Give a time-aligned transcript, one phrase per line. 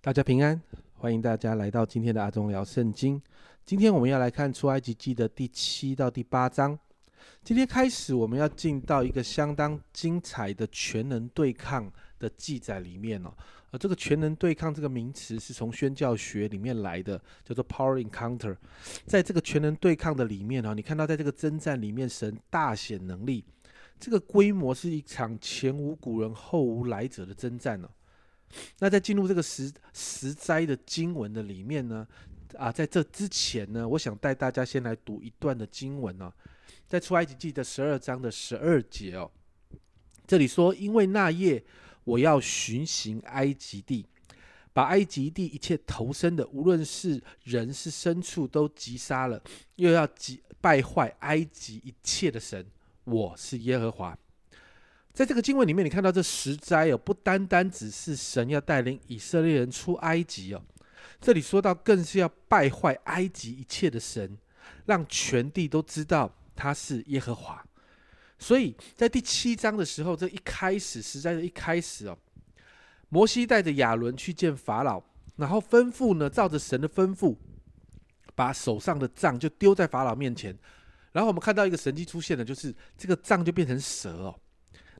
[0.00, 0.62] 大家平安，
[0.94, 3.20] 欢迎大家来到今天的阿忠聊圣经。
[3.66, 6.78] 今天我们要来看出埃及记的第七到第八章。
[7.42, 13.34] 今天开始，我们要进到一个相当精彩的全能对抗的记载里面哦。
[13.72, 18.56] 而这个全能对抗这个名词是从宣教学里面来的，叫做 power encounter。
[19.04, 23.44] 在这个全能对抗的里面哦，你看到在这个征战里面，神大显能力，
[23.98, 27.88] 这个规模是一场前无古人后无来者的征战哦。
[28.78, 32.06] 那在进入这个十十灾的经文的里面呢，
[32.56, 36.32] 啊，在这之前呢，我想带大家先来读一段的经文哦，
[36.86, 39.30] 在出埃及记的十二章的十二节哦，
[40.26, 41.62] 这里说，因为那夜
[42.04, 44.06] 我要巡行埃及地，
[44.72, 49.42] 把埃及地一切投生的，无论是人是牲畜，都击杀了，
[49.76, 52.66] 又要击败坏埃及一切的神，
[53.04, 54.18] 我是耶和华。
[55.18, 60.62] 在这个经文里面，你看到这十灾哦，不单单只是神要带领以色列人出埃及哦，
[61.20, 64.38] 这里说到更是要败坏埃及一切的神，
[64.86, 67.66] 让全地都知道他是耶和华。
[68.38, 72.16] 所以在第七章的时候，这一开始实在的一开始哦，
[73.08, 75.02] 摩西带着亚伦去见法老，
[75.34, 77.34] 然后吩咐呢，照着神的吩咐，
[78.36, 80.56] 把手上的杖就丢在法老面前，
[81.10, 84.38] 然后我们看到一个神迹出现了，就是这个杖就变成蛇哦。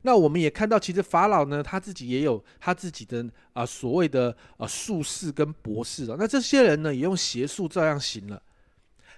[0.02, 6.16] 那我们也看到，其实法老呢，他自己也有他自己的啊所谓的啊术士跟博士哦。
[6.16, 8.40] 那这些人呢，也用邪术照样行了。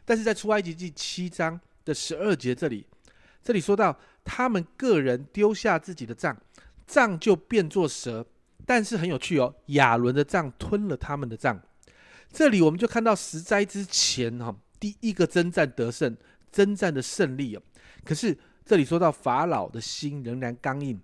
[0.06, 2.86] 但是在出埃及记七章的十二节这里，
[3.42, 6.34] 这里说到他们个人丢下自己的杖，
[6.86, 8.26] 杖就变作蛇。
[8.64, 11.60] 但是很有趣哦，亚伦的杖吞了他们的杖。
[12.32, 16.16] 这里我们就看到十灾之前哈，第一个征战得胜，
[16.50, 17.62] 征战的胜利哦。
[18.02, 18.38] 可是。
[18.64, 21.00] 这里说到法老的心仍然刚硬，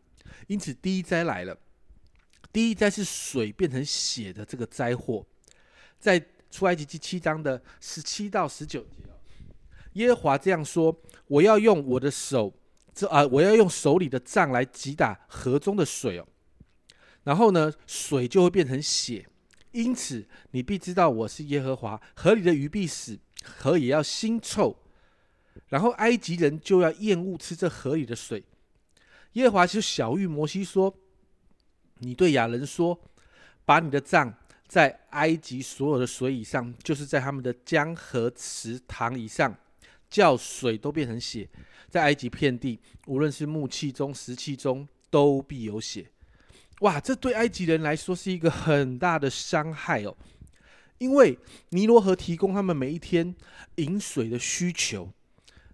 [0.47, 1.59] 因此第一灾来了。
[2.53, 5.27] 第一灾是水变成血的这个灾祸，
[5.99, 9.03] 在出埃及记七章的十七到十九节
[9.95, 12.55] 耶和华这样说：“我要用我的手，
[12.95, 16.27] 这啊，我要用手里的杖来击打河中的水哦，
[17.25, 19.27] 然后呢，水就会变成血。
[19.73, 22.01] 因此你必知道我是耶和华。
[22.15, 24.79] 河里的鱼必死，河也要腥臭。”
[25.69, 28.45] 然后埃及人就要厌恶吃这河里的水。
[29.33, 30.95] 耶和华就小谕摩西说
[32.01, 32.99] ：“你对亚人说，
[33.65, 34.33] 把你的杖
[34.67, 39.55] 在埃及所有的水以上，就是在他们的江河池塘以上，
[40.09, 41.49] 叫水都变成血。
[41.89, 46.11] 在埃及遍地，无论是木器中、石器中，都必有血。”
[46.81, 50.15] 哇，这对埃及人来说是一个很大的伤害哦，
[50.99, 51.39] 因为
[51.71, 53.35] 尼罗河提供他们每一天
[53.77, 55.11] 饮水的需求。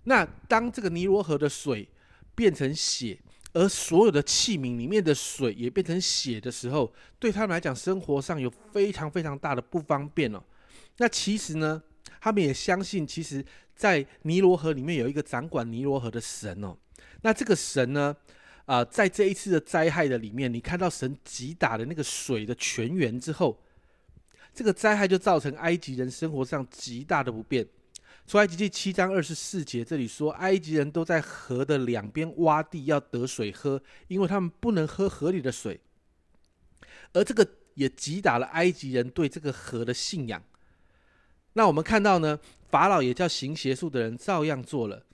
[0.04, 1.88] 那当这个尼罗河的水
[2.34, 3.18] 变成血，
[3.52, 10.42] 而所有的器皿里面的水也变成血的时候，对他们来讲，生活上有非常非常大的不方便哦。
[10.96, 11.82] 那其实呢，
[12.20, 13.44] 他们也相信，其实，
[13.76, 16.76] 在尼罗河里面有一个掌管尼罗河的神哦。
[17.22, 18.16] 那这个神呢，
[18.64, 23.62] 啊，在这一次的灾害的里面，你看到神击打的那个水的泉源之后，
[24.52, 27.66] 这个灾害就造成埃及人生活上极大的不便。
[28.26, 35.80] 出埃及记七章二十四节，这里说埃及人都在河的两边挖地，要得水喝，因为他们不能喝河里的水。
[37.12, 40.42] 而这个也击打了埃及人对这个河的信仰。
[41.54, 42.38] 那我们看到呢，
[42.70, 45.04] 法老也叫行邪术的人照样做了。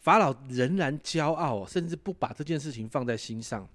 [0.00, 3.68] 法老仍然骄傲，甚至不把这件事情放在心上。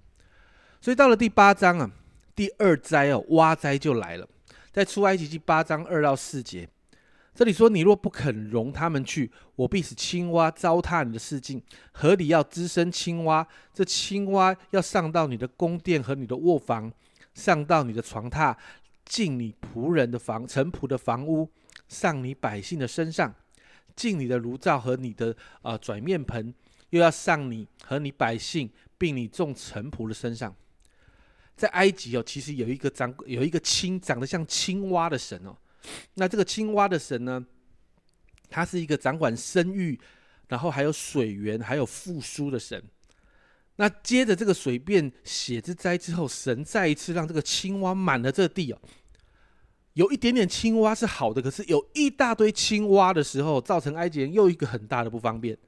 [0.80, 1.90] 所以到了第八章啊，
[2.34, 4.28] 第二灾哦，挖灾就来了。
[4.72, 6.68] 在出埃及记八章二到四节。
[7.34, 11.60] 这里说：“你若不肯容他们去，我必使青蛙糟蹋你的事境。
[11.90, 16.92] 河里要滋生青蛙，这青蛙要上到你的宫殿和你的卧房，
[17.34, 18.56] 上到你的床榻，
[19.04, 21.50] 进你仆人的房、臣仆的房屋，
[21.88, 23.34] 上你百姓的身上，
[23.96, 26.54] 进你的炉灶和你的啊转面盆，
[26.90, 30.54] 又要上你和你百姓，并你众臣仆的身上。”
[31.56, 35.56] 在埃及哦，其实有一个长有一个青长得像青蛙的神哦。
[36.14, 37.44] 那这个青蛙的神呢？
[38.50, 39.98] 他是一个掌管生育，
[40.46, 42.80] 然后还有水源，还有复苏的神。
[43.76, 48.78] 那接着这个水变血之灾之后，神再一次让这个青蛙满了这地哦。
[49.94, 55.58] 有一点点青蛙是好的，可是有一大堆青蛙的时候，造成埃及人又一个很大的不方便。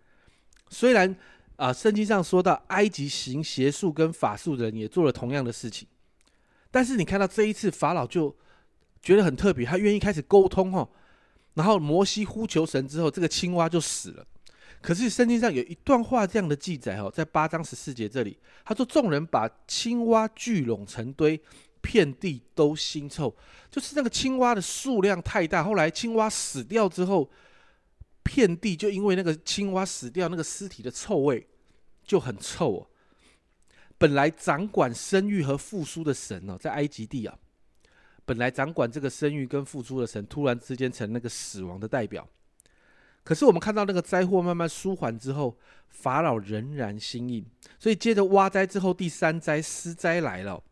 [0.70, 1.16] 虽然
[1.56, 5.88] 啊，圣经上说到埃及行邪术跟法术的人也做了同样的事情，
[6.70, 8.36] 但是你看到这一次法老就。
[9.06, 10.88] 觉得很特别，他愿意开始沟通哈，
[11.54, 14.26] 然后摩西呼求神之后，这个青蛙就死了。
[14.82, 21.40] 可是圣经上有一段话这样的记载哦，在八章十四节这里，他说：“众人把青蛙聚拢成堆，
[21.80, 23.32] 遍地都腥臭，
[23.70, 25.62] 就是那个青蛙的数量太大。
[25.62, 27.30] 后来青蛙死掉之后，
[28.24, 31.46] 遍地就因为那个青蛙死掉，那个尸体的臭味
[32.04, 32.86] 就很臭哦。
[33.98, 37.38] 本来掌管生育和复苏的神哦，在埃及地啊，
[38.26, 42.28] 本来掌管这个生育跟复出的神，突然之间成那个死亡的代表。
[43.24, 45.56] 可是我们看到那个灾祸慢慢舒缓之后，
[45.88, 47.46] 法老仍然心硬，
[47.78, 50.62] 所以接着挖灾之后，第三灾施灾来了。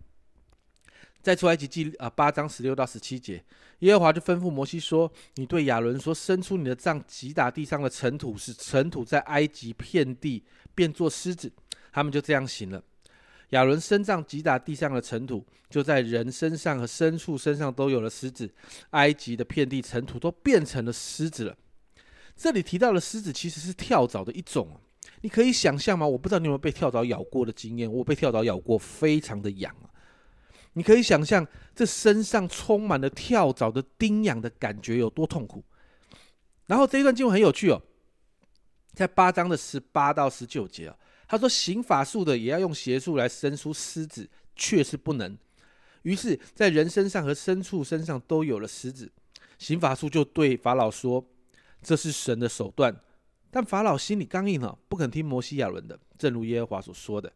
[1.22, 3.42] 在出埃及记啊八章十六到十七节，
[3.78, 11.50] 耶和华就吩咐摩西说：“你对亚伦说，伸出你的杖，击打地上的尘土，使尘土在埃及遍地变作狮子。”
[11.90, 12.82] 他们就这样行了。
[13.50, 18.52] 亚伦伸杖击打地上的尘土，就在人身上和牲畜身上都有了狮子。
[18.90, 21.56] 埃及的遍地尘土都变成了狮子了。
[22.36, 24.80] 这里提到的狮子其实是跳蚤的一种，
[25.20, 26.06] 你可以想象吗？
[26.06, 29.72] 我不知道你有没有被跳蚤咬过的经验，我被跳蚤咬过，非常的痒。
[30.72, 35.62] 你可以想象这身上充满了跳蚤的叮痒的感觉有多痛苦。
[36.66, 37.80] 然后这一段经文很有趣哦，
[38.92, 45.36] 在八章的十八到十九节啊，他说行法术的也要用邪术来生出狮子，却是不能。
[46.02, 49.10] 于是，在人身上和牲畜身上都有了狮子。
[49.58, 51.24] 行法术就对法老说
[51.82, 52.94] ：“这是神的手段。”
[53.50, 57.32] 但法老心里刚硬了，不肯听摩西亚伦的，正如耶和华所说的。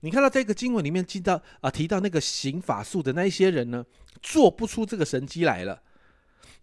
[0.00, 3.84] 你看到这个经文里面记到啊，提到那个行法术的那一些人呢，
[4.20, 5.80] 做不出这个神迹来了，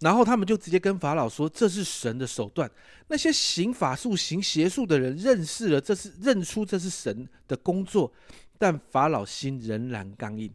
[0.01, 2.69] 然后他们就直接跟法老说这是神的手段。
[3.07, 8.11] 那些行法术、行邪术的人认识了这是认出这是神的工作，
[8.57, 10.51] 但法老心仍然刚硬。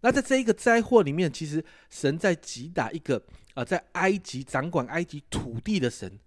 [0.00, 3.22] 那在这一个灾祸里面，其实神在击打一个
[3.54, 6.18] 啊，在埃及掌管埃及土地的神。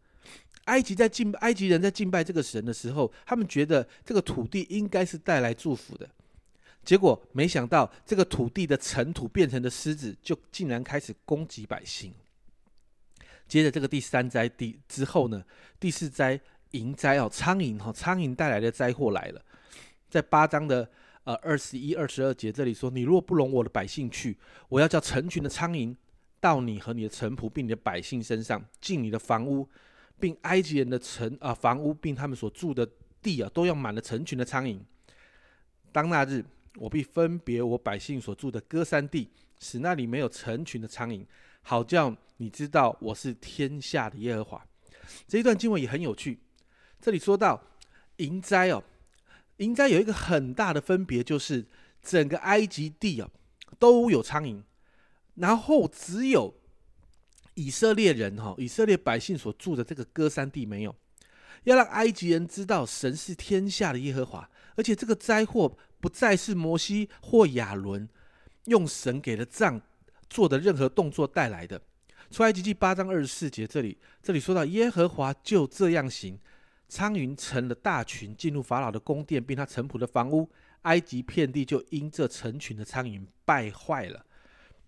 [0.65, 6.09] 埃及在敬埃及人在敬拜这个神的时候，他们觉得这个土地应该是带来祝福的，
[6.83, 12.11] 结果没想到这个土地的尘土变成的狮子，就竟然开始攻击百姓。
[13.47, 15.43] 接着这个第三灾第之后呢，
[15.79, 16.39] 第四灾
[16.71, 19.41] 蝇灾哦，苍蝇哈，苍蝇带来的灾祸来了，
[20.09, 20.89] 在八章的
[21.23, 24.37] 呃二十一、二十二节这里说：“你若不容我的百姓去，
[24.69, 25.95] 我要叫成群的苍蝇
[26.39, 29.67] 到你和你的臣仆并你的百姓身上，进你的房屋。”
[30.17, 32.89] 并埃及人的城啊房屋，并他们所住的
[33.21, 34.79] 地啊，都要满了成群的苍蝇。
[35.91, 36.41] 当那日，
[36.77, 41.25] 我必分别我百姓所住的歌山地，使那里没有成群的苍蝇，
[41.63, 44.65] 好叫你知道我是天下的耶和华。
[45.27, 46.39] 这一段经文也很有趣。
[46.99, 47.61] 这里说到
[48.17, 48.83] 营灾哦，
[49.57, 51.65] 营灾有一个很大的分别，就是
[52.01, 53.29] 整个埃及地啊
[53.79, 54.61] 都有苍蝇，
[55.35, 56.53] 然后只有。
[57.57, 60.93] 以色列人哈，以色列百姓所住的这个歌山地没有，
[61.63, 68.09] 要让埃及人知道神是天下的耶和华，而且这个灾祸不再是摩西或亚伦
[68.65, 69.81] 用神给的杖
[70.29, 71.81] 做的任何动作带来的。
[72.31, 76.37] 出埃及记八章二十四节这里，这里说到耶和华就这样行，
[76.89, 80.49] 苍云成了大群进入法老的宫殿，并他臣仆的房屋，
[80.81, 84.25] 埃及遍地就因这成群的苍蝇败坏了。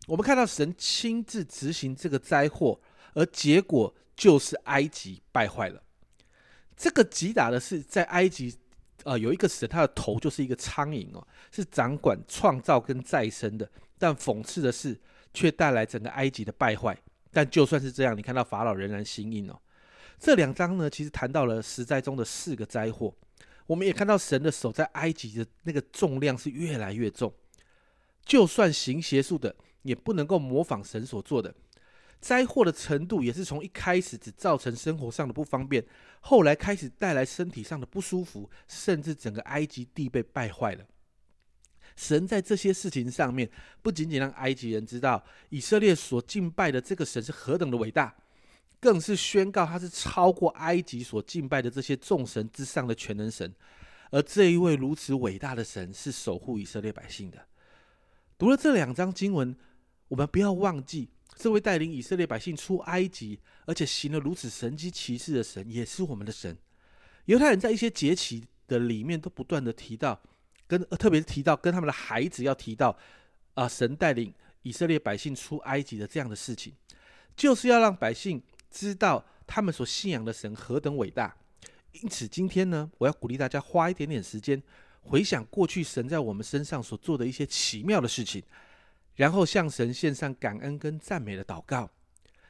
[0.07, 2.79] 我们看到神亲自执行这个灾祸，
[3.13, 5.81] 而结果就是埃及败坏了。
[6.75, 8.55] 这个击打的是在埃及，
[9.03, 13.69] 呃，有一个神，他的头就是一个苍蝇哦，是掌管创造跟再生的。
[13.97, 14.99] 但讽刺的是，
[15.33, 16.95] 却带来整个埃及的败坏。
[17.31, 19.59] 但就算是这样，你看到法老仍然心硬哦。
[20.19, 23.13] 这两章呢，其实谈到了十灾中的四个灾祸。
[23.65, 27.33] 我们也看到神的手在埃及的那个重量是越来越重，
[28.25, 29.55] 就算行邪术的。
[29.83, 31.55] 也不能够模仿神所做的
[32.19, 35.85] 灾祸的程度，也是从一开始只造成生活上的不方便，
[36.19, 40.85] 后来开始带来身体上的不舒服，甚至整个埃及地被败坏了。
[41.97, 43.49] 神在这些事情上面，
[43.81, 48.15] 不仅仅让埃及人知道以色列所敬拜的这个神是何等的伟大，
[48.79, 53.53] 更是宣告他是超过埃及所敬拜的这些众神之上的全能神，
[54.11, 57.45] 而这一位如此伟大的神是守护以色列百姓的。
[58.37, 59.53] 读了这两章经文。
[60.09, 66.57] 我们不要忘记，这位带领以色列百姓出埃及，而且行了如此神迹奇事的神，也是我们的神。
[67.25, 70.21] 犹太人在一些节期的里面，都不断的提到，
[70.67, 72.95] 跟特别是提到跟他们的孩子要提到，
[73.53, 76.73] 啊，神带领以色列百姓出埃及的这样的事情，
[77.35, 81.35] 就是要让百姓知道他们所信仰的神何等伟大。
[81.93, 84.61] 因此，今天呢，我要鼓励大家花一点点时间，
[85.01, 88.43] 回想过去神在我们身上所做的一些奇妙的事情。
[89.15, 91.89] 然后向神献上感恩跟赞美的祷告，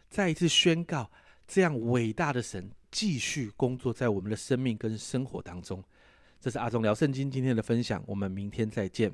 [0.10, 1.10] 再一次宣告
[1.48, 5.82] 这样伟大的神继续工作在我们的生命跟生活当中。
[6.40, 9.12] 这是阿忠聊圣经今天的分享，我们明天再见。